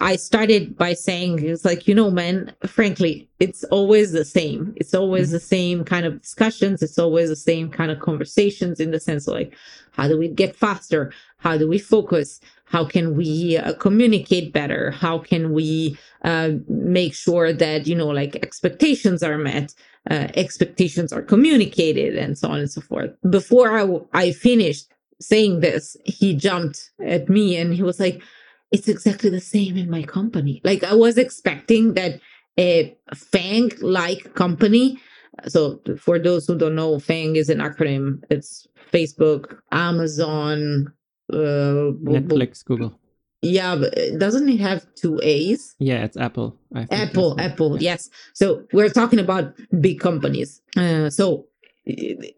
[0.00, 4.72] I started by saying, it's like, you know, man, frankly, it's always the same.
[4.76, 5.34] It's always mm-hmm.
[5.34, 6.82] the same kind of discussions.
[6.82, 9.56] It's always the same kind of conversations in the sense of like,
[9.92, 11.12] how do we get faster?
[11.38, 12.40] How do we focus?
[12.66, 14.92] How can we uh, communicate better?
[14.92, 19.74] How can we uh, make sure that, you know, like expectations are met,
[20.10, 23.10] uh, expectations are communicated, and so on and so forth.
[23.28, 28.22] Before I, I finished saying this, he jumped at me and he was like,
[28.70, 30.60] it's exactly the same in my company.
[30.64, 32.20] Like I was expecting that
[32.58, 34.98] a FANG like company.
[35.46, 38.22] So for those who don't know, FANG is an acronym.
[38.30, 40.92] It's Facebook, Amazon,
[41.32, 42.98] uh, Netflix, Google.
[43.40, 45.76] Yeah, but doesn't it have two A's?
[45.78, 46.56] Yeah, it's Apple.
[46.90, 47.92] Apple, Apple, yeah.
[47.92, 48.10] yes.
[48.34, 50.60] So we're talking about big companies.
[50.76, 51.46] Uh, so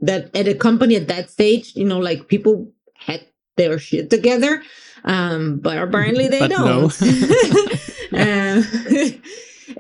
[0.03, 3.25] that at a company at that stage, you know, like people had
[3.57, 4.63] their shit together,
[5.05, 7.01] um, but apparently they but don't.
[8.13, 8.19] No.
[8.19, 8.63] uh,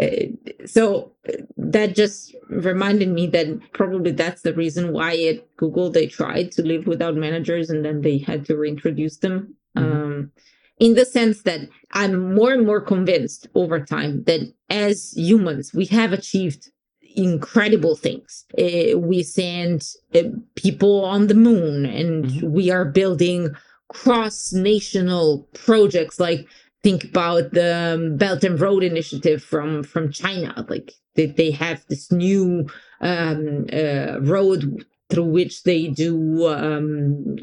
[0.67, 1.13] so
[1.57, 6.63] that just reminded me that probably that's the reason why at Google they tried to
[6.63, 9.55] live without managers and then they had to reintroduce them.
[9.77, 9.93] Mm-hmm.
[9.93, 10.33] Um,
[10.79, 11.61] in the sense that
[11.93, 16.71] I'm more and more convinced over time that as humans, we have achieved
[17.17, 18.47] incredible things.
[18.59, 20.23] Uh, we send uh,
[20.55, 22.51] people on the moon and mm-hmm.
[22.51, 23.51] we are building
[23.91, 26.47] cross national projects like
[26.83, 30.65] think about the um, Belt and Road Initiative from from China.
[30.69, 32.69] Like they, they have this new
[33.01, 37.37] um, uh, road through which they do um,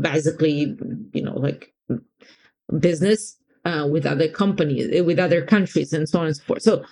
[0.00, 0.74] basically,
[1.12, 1.72] you know, like
[2.80, 6.62] business uh, with other companies, uh, with other countries, and so on and so forth.
[6.62, 6.84] So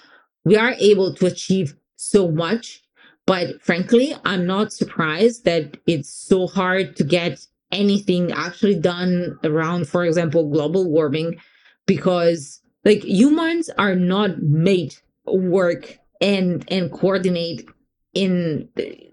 [0.45, 2.83] we are able to achieve so much.
[3.27, 9.89] But frankly, I'm not surprised that it's so hard to get anything actually done around,
[9.89, 11.41] for example, global warming
[11.87, 14.95] because like humans are not made
[15.27, 17.69] work and and coordinate
[18.15, 18.69] in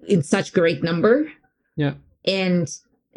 [0.07, 1.31] in such great number.
[1.75, 1.93] Yeah.
[2.25, 2.69] And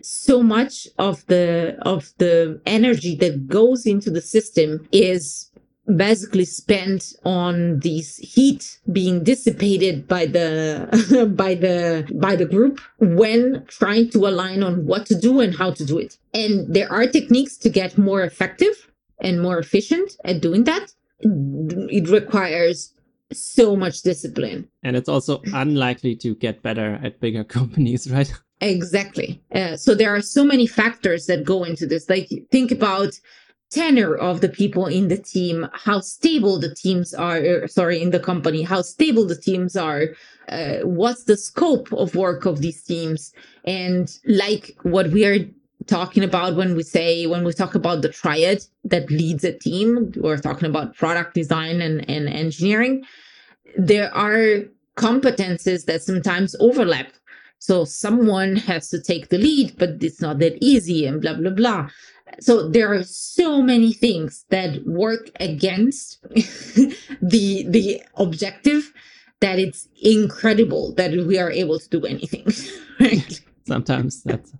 [0.03, 5.50] so much of the of the energy that goes into the system is
[5.97, 13.65] basically spent on this heat being dissipated by the by the by the group when
[13.67, 17.07] trying to align on what to do and how to do it and there are
[17.07, 18.91] techniques to get more effective
[19.21, 22.95] and more efficient at doing that, it requires
[23.33, 24.69] so much discipline.
[24.83, 28.33] And it's also unlikely to get better at bigger companies, right?
[28.61, 29.41] Exactly.
[29.55, 32.09] Uh, so there are so many factors that go into this.
[32.11, 33.19] Like think about
[33.71, 38.11] tenure of the people in the team, how stable the teams are, er, sorry, in
[38.11, 40.09] the company, how stable the teams are,
[40.49, 43.33] uh, what's the scope of work of these teams.
[43.65, 45.39] And like what we are
[45.87, 50.13] talking about when we say when we talk about the triad that leads a team
[50.17, 53.05] we're talking about product design and, and engineering
[53.79, 54.63] there are
[54.97, 57.09] competences that sometimes overlap
[57.59, 61.51] so someone has to take the lead but it's not that easy and blah blah
[61.51, 61.89] blah
[62.41, 66.23] so there are so many things that work against
[67.23, 68.93] the the objective
[69.41, 72.47] that it's incredible that we are able to do anything
[73.01, 73.41] right?
[73.67, 74.53] sometimes that's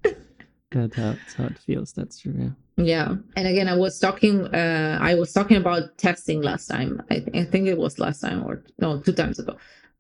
[0.71, 1.93] that, that's how it feels.
[1.93, 2.35] That's true.
[2.39, 2.51] Yeah.
[2.77, 3.17] Yeah.
[3.37, 7.03] And again, I was talking, uh, I was talking about testing last time.
[7.11, 9.57] I, th- I think it was last time or no, two times ago.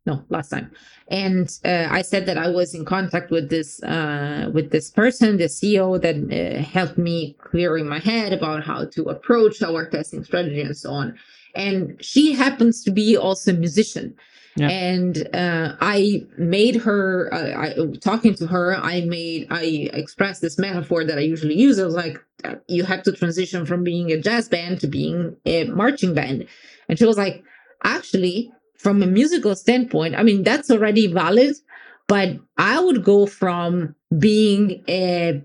[0.06, 0.70] No, last time.
[1.08, 5.36] And uh, I said that I was in contact with this, uh, with this person,
[5.36, 9.84] the CEO that uh, helped me clear in my head about how to approach our
[9.86, 11.18] testing strategy and so on.
[11.54, 14.16] And she happens to be also a musician.
[14.56, 14.68] Yeah.
[14.68, 20.58] And uh, I made her, uh, I, talking to her, I made, I expressed this
[20.58, 21.78] metaphor that I usually use.
[21.78, 25.36] I was like, uh, you have to transition from being a jazz band to being
[25.44, 26.46] a marching band.
[26.88, 27.44] And she was like,
[27.84, 28.50] actually,
[28.82, 31.54] from a musical standpoint, I mean, that's already valid,
[32.08, 35.42] but I would go from being a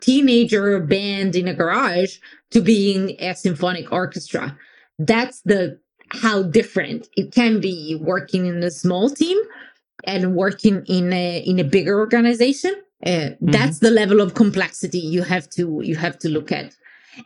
[0.00, 2.18] teenager band in a garage
[2.50, 4.58] to being a symphonic orchestra.
[4.98, 5.78] That's the
[6.10, 9.38] how different it can be working in a small team
[10.04, 12.74] and working in a in a bigger organization
[13.06, 13.50] uh, mm-hmm.
[13.50, 16.76] that's the level of complexity you have to you have to look at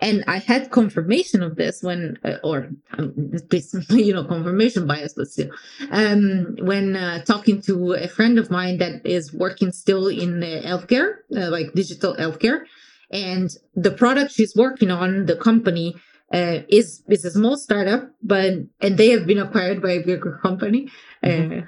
[0.01, 3.33] and i had confirmation of this when uh, or um,
[3.91, 5.51] you know confirmation bias but still.
[5.91, 10.63] Um, when uh, talking to a friend of mine that is working still in the
[10.65, 12.65] healthcare uh, like digital healthcare
[13.11, 15.97] and the product she's working on the company
[16.33, 20.39] uh, is is a small startup, but and they have been acquired by a bigger
[20.43, 20.91] company.
[21.23, 21.29] Uh,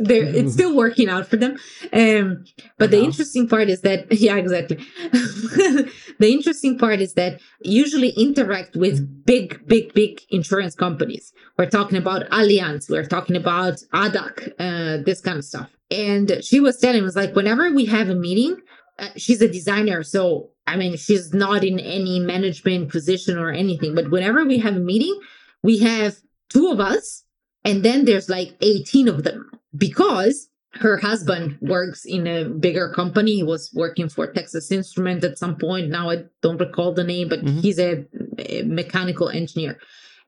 [0.00, 1.58] they're it's still working out for them.
[1.92, 2.44] Um,
[2.78, 4.76] but the interesting part is that yeah, exactly.
[5.12, 11.32] the interesting part is that usually interact with big, big, big insurance companies.
[11.58, 12.88] We're talking about Allianz.
[12.88, 15.68] We're talking about ADAC, uh, this kind of stuff.
[15.90, 18.56] And she was telling was like whenever we have a meeting,
[19.00, 23.94] uh, she's a designer, so I mean, she's not in any management position or anything.
[23.94, 25.18] But whenever we have a meeting,
[25.62, 26.16] we have
[26.48, 27.24] two of us,
[27.64, 33.36] and then there's like 18 of them because her husband works in a bigger company.
[33.36, 35.88] He was working for Texas Instrument at some point.
[35.88, 37.58] Now I don't recall the name, but mm-hmm.
[37.58, 38.06] he's a,
[38.38, 39.78] a mechanical engineer.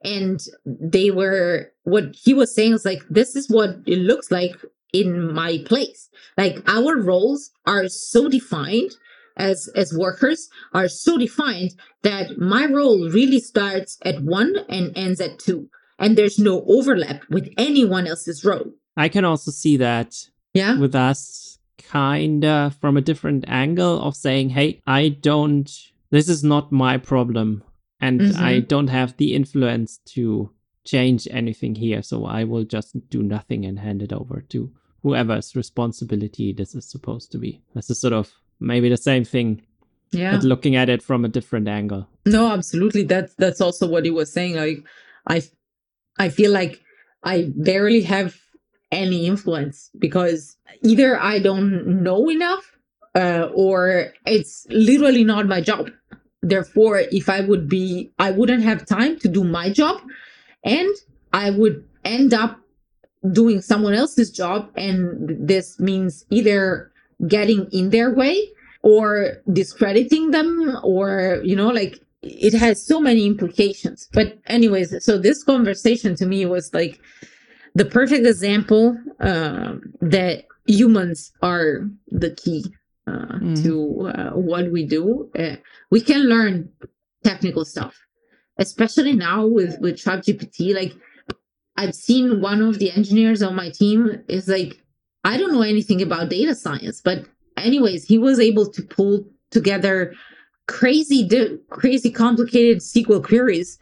[0.03, 4.57] And they were, what he was saying is like, this is what it looks like
[4.93, 6.09] in my place.
[6.37, 8.91] Like our roles are so defined
[9.35, 15.19] as as workers are so defined that my role really starts at one and ends
[15.19, 20.15] at two and there's no overlap with anyone else's role i can also see that
[20.53, 26.29] yeah with us kind of from a different angle of saying hey i don't this
[26.29, 27.63] is not my problem
[27.99, 28.43] and mm-hmm.
[28.43, 30.49] i don't have the influence to
[30.85, 34.71] change anything here so i will just do nothing and hand it over to
[35.03, 37.61] whoever's responsibility this is supposed to be.
[37.75, 39.61] This is sort of maybe the same thing
[40.13, 40.35] yeah.
[40.35, 42.07] but looking at it from a different angle.
[42.25, 43.03] No absolutely.
[43.03, 44.55] That's that's also what he was saying.
[44.55, 44.83] Like
[45.27, 45.41] i
[46.19, 46.81] i feel like
[47.23, 48.35] i barely have
[48.91, 52.77] any influence because either i don't know enough
[53.15, 55.89] uh, or it's literally not my job.
[56.41, 60.01] Therefore if i would be i wouldn't have time to do my job
[60.63, 60.93] and
[61.31, 62.59] i would end up
[63.31, 66.91] doing someone else's job and this means either
[67.27, 68.49] getting in their way
[68.81, 74.07] or discrediting them or you know like it has so many implications.
[74.13, 76.99] But anyways so this conversation to me was like
[77.75, 82.65] the perfect example uh, that humans are the key
[83.07, 83.63] uh, mm.
[83.63, 85.29] to uh, what we do.
[85.37, 85.55] Uh,
[85.89, 86.69] we can learn
[87.23, 88.03] technical stuff
[88.57, 90.73] especially now with with ChatGPT.
[90.73, 90.93] Like
[91.75, 94.79] I've seen one of the engineers on my team is like
[95.23, 97.25] I don't know anything about data science, but
[97.57, 100.13] anyways, he was able to pull together
[100.67, 101.29] crazy,
[101.69, 103.77] crazy complicated SQL queries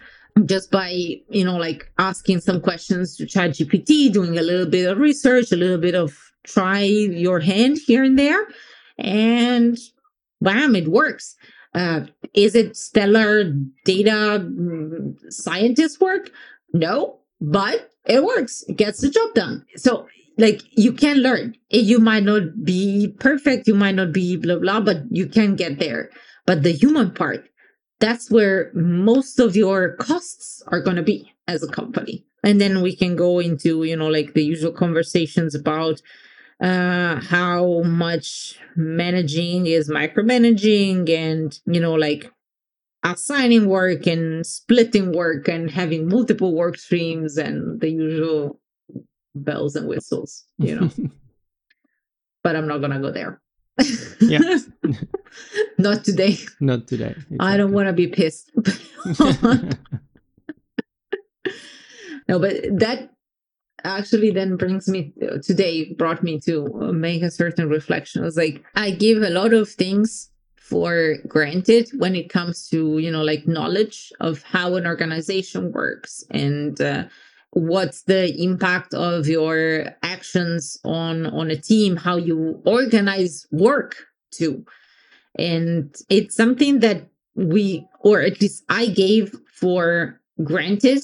[0.46, 0.90] just by,
[1.30, 5.56] you know, like asking some questions to ChatGPT, doing a little bit of research, a
[5.56, 8.48] little bit of try your hand here and there.
[8.98, 9.78] And
[10.42, 11.36] bam, it works.
[11.74, 12.02] Uh,
[12.34, 13.54] is it stellar
[13.86, 16.30] data mm, scientist work?
[16.74, 18.64] No, but it works.
[18.68, 19.66] It gets the job done.
[19.76, 21.56] So like you can learn.
[21.70, 25.80] You might not be perfect, you might not be blah blah, but you can get
[25.80, 26.10] there.
[26.46, 27.48] But the human part,
[28.00, 32.26] that's where most of your costs are going to be as a company.
[32.44, 36.02] And then we can go into, you know, like the usual conversations about
[36.62, 42.32] uh how much managing is micromanaging and, you know, like
[43.04, 48.60] assigning work and splitting work and having multiple work streams and the usual
[49.36, 50.90] bells and whistles, you know.
[52.44, 53.42] but I'm not gonna go there.
[54.20, 54.58] yeah.
[55.78, 56.38] not today.
[56.60, 57.12] Not today.
[57.12, 57.38] Exactly.
[57.40, 58.52] I don't want to be pissed.
[62.28, 63.10] no, but that
[63.84, 68.22] actually then brings me today brought me to uh, make a certain reflection.
[68.22, 70.31] I was like, I give a lot of things
[70.72, 76.24] for granted when it comes to you know like knowledge of how an organization works
[76.32, 77.04] and uh,
[77.52, 83.98] what's the impact of your actions on on a team how you organize work
[84.32, 84.66] too
[85.38, 87.06] and it's something that
[87.36, 91.02] we or at least i gave for granted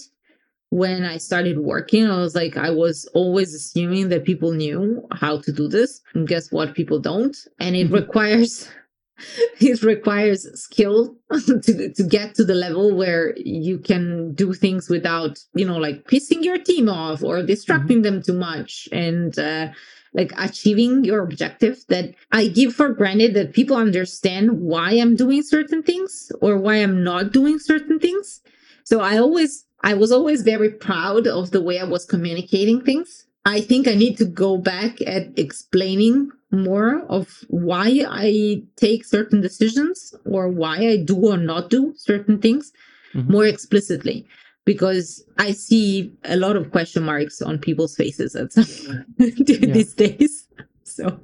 [0.70, 2.06] when i started working.
[2.06, 6.02] I was like i was always assuming that people knew how to do this.
[6.14, 6.74] And guess what?
[6.74, 7.38] People don't.
[7.60, 8.70] And it requires
[9.60, 15.40] it requires skill to, to get to the level where you can do things without
[15.54, 18.16] you know like pissing your team off or distracting mm-hmm.
[18.16, 18.88] them too much.
[18.92, 19.70] And uh,
[20.14, 25.44] like achieving your objective that i give for granted that people understand why i'm doing
[25.44, 28.42] certain things or why i'm not doing certain things.
[28.84, 33.26] So i always i was always very proud of the way i was communicating things.
[33.46, 39.42] I think I need to go back at explaining more of why I take certain
[39.42, 42.72] decisions or why I do or not do certain things
[43.14, 43.32] mm-hmm.
[43.32, 44.26] more explicitly
[44.66, 50.44] because I see a lot of question marks on people's faces at some these days.
[50.84, 51.20] So,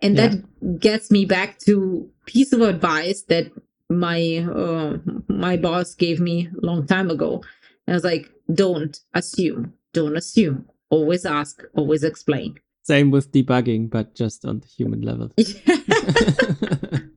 [0.00, 0.28] and yeah.
[0.28, 3.50] that gets me back to piece of advice that
[3.90, 4.96] my uh,
[5.28, 7.42] my boss gave me a long time ago.
[7.86, 12.58] And I was like, don't assume, don't assume always ask, always explain.
[12.86, 15.32] Same with debugging, but just on the human level.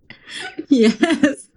[0.67, 1.47] yes.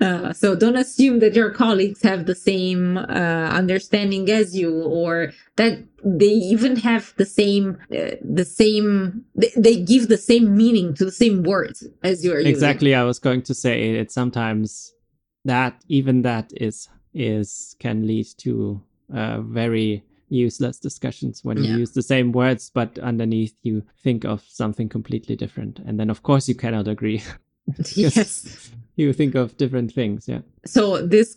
[0.00, 5.32] Uh, so don't assume that your colleagues have the same uh, understanding as you, or
[5.54, 10.92] that they even have the same, uh, the same, they, they, give the same meaning
[10.92, 12.40] to the same words as you are.
[12.40, 13.02] Exactly, using.
[13.02, 14.10] I was going to say it.
[14.10, 14.92] Sometimes
[15.44, 18.82] that even that is is can lead to
[19.14, 20.02] uh, very
[20.32, 21.70] useless discussions when yeah.
[21.70, 25.78] you use the same words, but underneath you think of something completely different.
[25.80, 27.22] And then, of course, you cannot agree.
[27.94, 28.70] yes.
[28.96, 30.40] You think of different things, yeah.
[30.66, 31.36] So this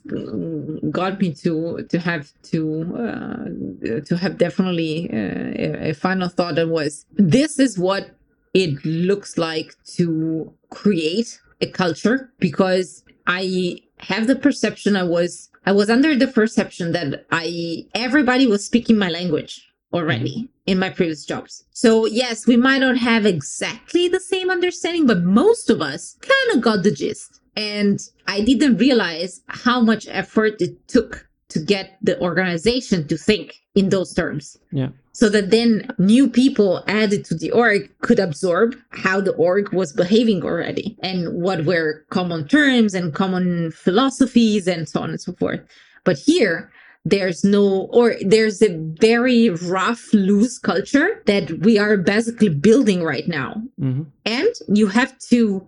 [0.89, 2.62] got me to to have to
[2.98, 8.12] uh, to have definitely uh, a final thought that was this is what
[8.54, 15.72] it looks like to create a culture because I have the perception I was I
[15.72, 20.45] was under the perception that I everybody was speaking my language already mm-hmm.
[20.66, 21.63] in my previous jobs.
[21.72, 26.57] So yes, we might not have exactly the same understanding, but most of us kind
[26.57, 27.39] of got the gist.
[27.55, 33.55] And I didn't realize how much effort it took to get the organization to think
[33.76, 34.57] in those terms.
[34.72, 34.89] Yeah.
[35.16, 39.93] So that then new people added to the org could absorb how the org was
[39.93, 45.32] behaving already and what were common terms and common philosophies and so on and so
[45.32, 45.61] forth.
[46.03, 46.70] But here,
[47.05, 53.26] there's no, or there's a very rough, loose culture that we are basically building right
[53.26, 53.61] now.
[53.80, 54.03] Mm-hmm.
[54.26, 55.66] And you have to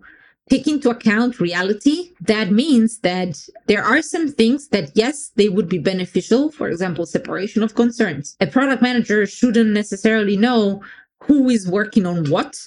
[0.49, 3.37] take into account reality, that means that
[3.67, 6.51] there are some things that, yes, they would be beneficial.
[6.51, 8.35] For example, separation of concerns.
[8.39, 10.81] A product manager shouldn't necessarily know
[11.23, 12.57] who is working on what,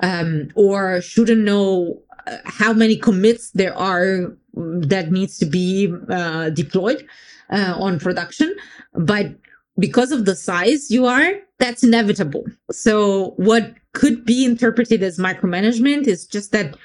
[0.00, 6.50] um, or shouldn't know uh, how many commits there are that needs to be uh,
[6.50, 7.06] deployed
[7.50, 8.54] uh, on production.
[8.94, 9.34] But
[9.78, 12.44] because of the size you are, that's inevitable.
[12.70, 16.76] So what could be interpreted as micromanagement is just that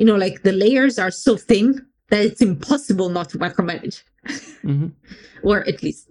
[0.00, 4.02] you know, like the layers are so thin that it's impossible not to micromanage.
[4.64, 4.86] Mm-hmm.
[5.42, 6.08] or at least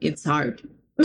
[0.00, 0.62] it's hard.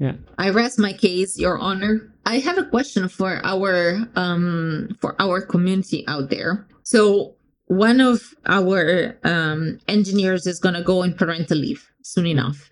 [0.00, 0.14] yeah.
[0.36, 2.12] I rest my case, Your Honor.
[2.26, 6.66] I have a question for our um for our community out there.
[6.82, 12.68] So one of our um, engineers is going to go on parental leave soon enough.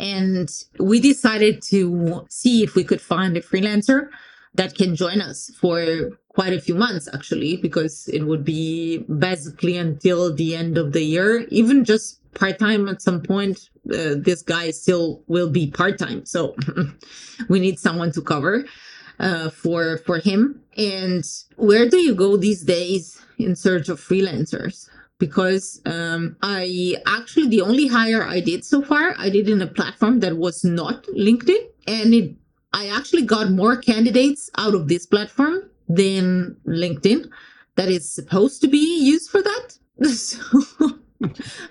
[0.00, 4.08] And we decided to see if we could find a freelancer
[4.54, 9.76] that can join us for quite a few months actually because it would be basically
[9.76, 11.46] until the end of the year.
[11.50, 16.24] Even just part-time at some point uh, this guy still will be part-time.
[16.26, 16.56] So
[17.48, 18.64] we need someone to cover
[19.20, 20.60] uh, for for him.
[20.76, 21.24] And
[21.56, 24.88] where do you go these days in search of freelancers?
[25.18, 29.66] Because um, I actually the only hire I did so far I did in a
[29.66, 32.36] platform that was not LinkedIn and it
[32.74, 37.30] I actually got more candidates out of this platform than LinkedIn
[37.76, 39.78] that is supposed to be used for that.
[40.04, 40.38] So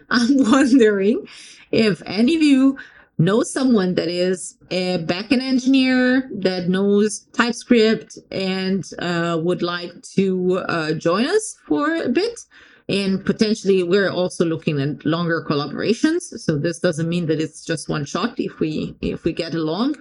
[0.09, 1.27] I'm wondering
[1.71, 2.77] if any of you
[3.17, 10.59] know someone that is a backend engineer that knows TypeScript and uh, would like to
[10.69, 12.39] uh, join us for a bit.
[12.87, 16.21] And potentially, we're also looking at longer collaborations.
[16.21, 18.39] So this doesn't mean that it's just one shot.
[18.39, 19.95] If we if we get along,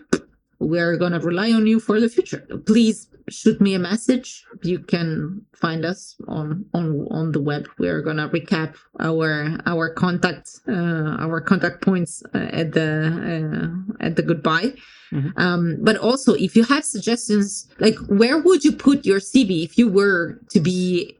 [0.66, 2.46] we're going to rely on you for the future.
[2.66, 4.44] Please shoot me a message.
[4.62, 7.68] You can find us on on on the web.
[7.78, 12.90] We're gonna recap our our contact uh, our contact points uh, at the
[14.00, 14.74] uh, at the goodbye.
[15.12, 15.38] Mm-hmm.
[15.38, 19.76] Um, but also, if you have suggestions, like where would you put your CV if
[19.76, 21.16] you were to be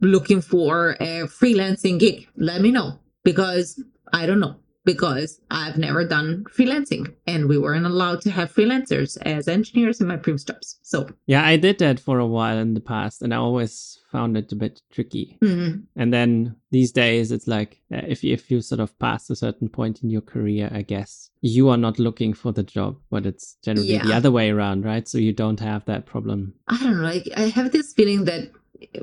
[0.00, 2.28] looking for a freelancing gig?
[2.36, 3.82] Let me know because
[4.12, 4.56] I don't know
[4.88, 10.06] because I've never done freelancing and we weren't allowed to have freelancers as engineers in
[10.06, 10.78] my previous jobs.
[10.82, 14.38] So, yeah, I did that for a while in the past and I always found
[14.38, 15.36] it a bit tricky.
[15.44, 15.80] Mm-hmm.
[16.00, 19.68] And then these days, it's like uh, if, if you sort of pass a certain
[19.68, 23.58] point in your career, I guess you are not looking for the job, but it's
[23.62, 24.04] generally yeah.
[24.04, 25.06] the other way around, right?
[25.06, 26.54] So you don't have that problem.
[26.66, 27.02] I don't know.
[27.02, 28.52] Like, I have this feeling that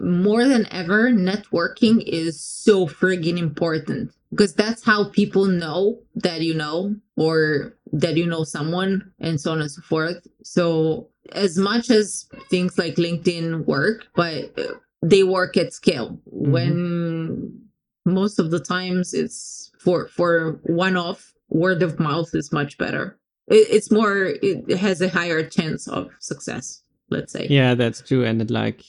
[0.01, 6.53] more than ever, networking is so friggin' important because that's how people know that you
[6.53, 10.27] know or that you know someone and so on and so forth.
[10.43, 14.53] So as much as things like LinkedIn work, but
[15.01, 16.51] they work at scale mm-hmm.
[16.51, 17.61] when
[18.05, 23.17] most of the times it's for for one off word of mouth is much better.
[23.47, 26.81] It, it's more it has a higher chance of success.
[27.09, 27.47] Let's say.
[27.49, 28.25] Yeah, that's true.
[28.25, 28.83] And it like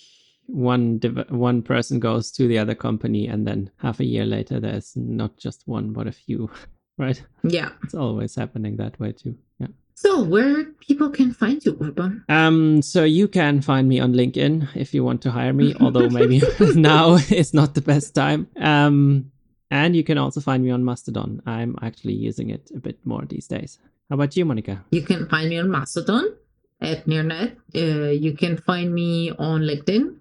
[0.46, 4.60] one div- one person goes to the other company and then half a year later
[4.60, 6.50] there's not just one but a few
[6.98, 7.22] right?
[7.42, 7.70] Yeah.
[7.82, 9.68] It's always happening that way too yeah.
[9.94, 12.24] So where people can find you Urban?
[12.28, 16.08] um so you can find me on linkedin if you want to hire me although
[16.08, 16.40] maybe
[16.74, 18.48] now is not the best time.
[18.58, 19.30] Um
[19.70, 21.42] and you can also find me on mastodon.
[21.44, 23.80] I'm actually using it a bit more these days.
[24.08, 24.84] How about you monica?
[24.92, 26.36] You can find me on mastodon
[26.80, 30.14] at nirnaeth uh, you can find me on linkedin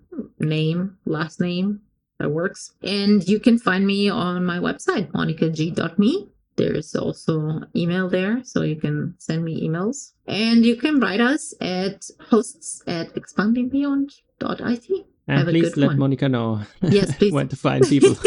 [0.47, 1.81] name, last name.
[2.19, 2.71] That works.
[2.81, 6.29] And you can find me on my website, monicag.me.
[6.55, 10.13] There's also email there, so you can send me emails.
[10.25, 15.05] And you can write us at hosts at expandingbeyond.it.
[15.27, 15.97] And Have please let one.
[15.99, 17.33] Monica know yes, please.
[17.33, 18.15] where to find people.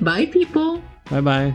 [0.00, 0.82] Bye, people.
[1.10, 1.54] Bye bye.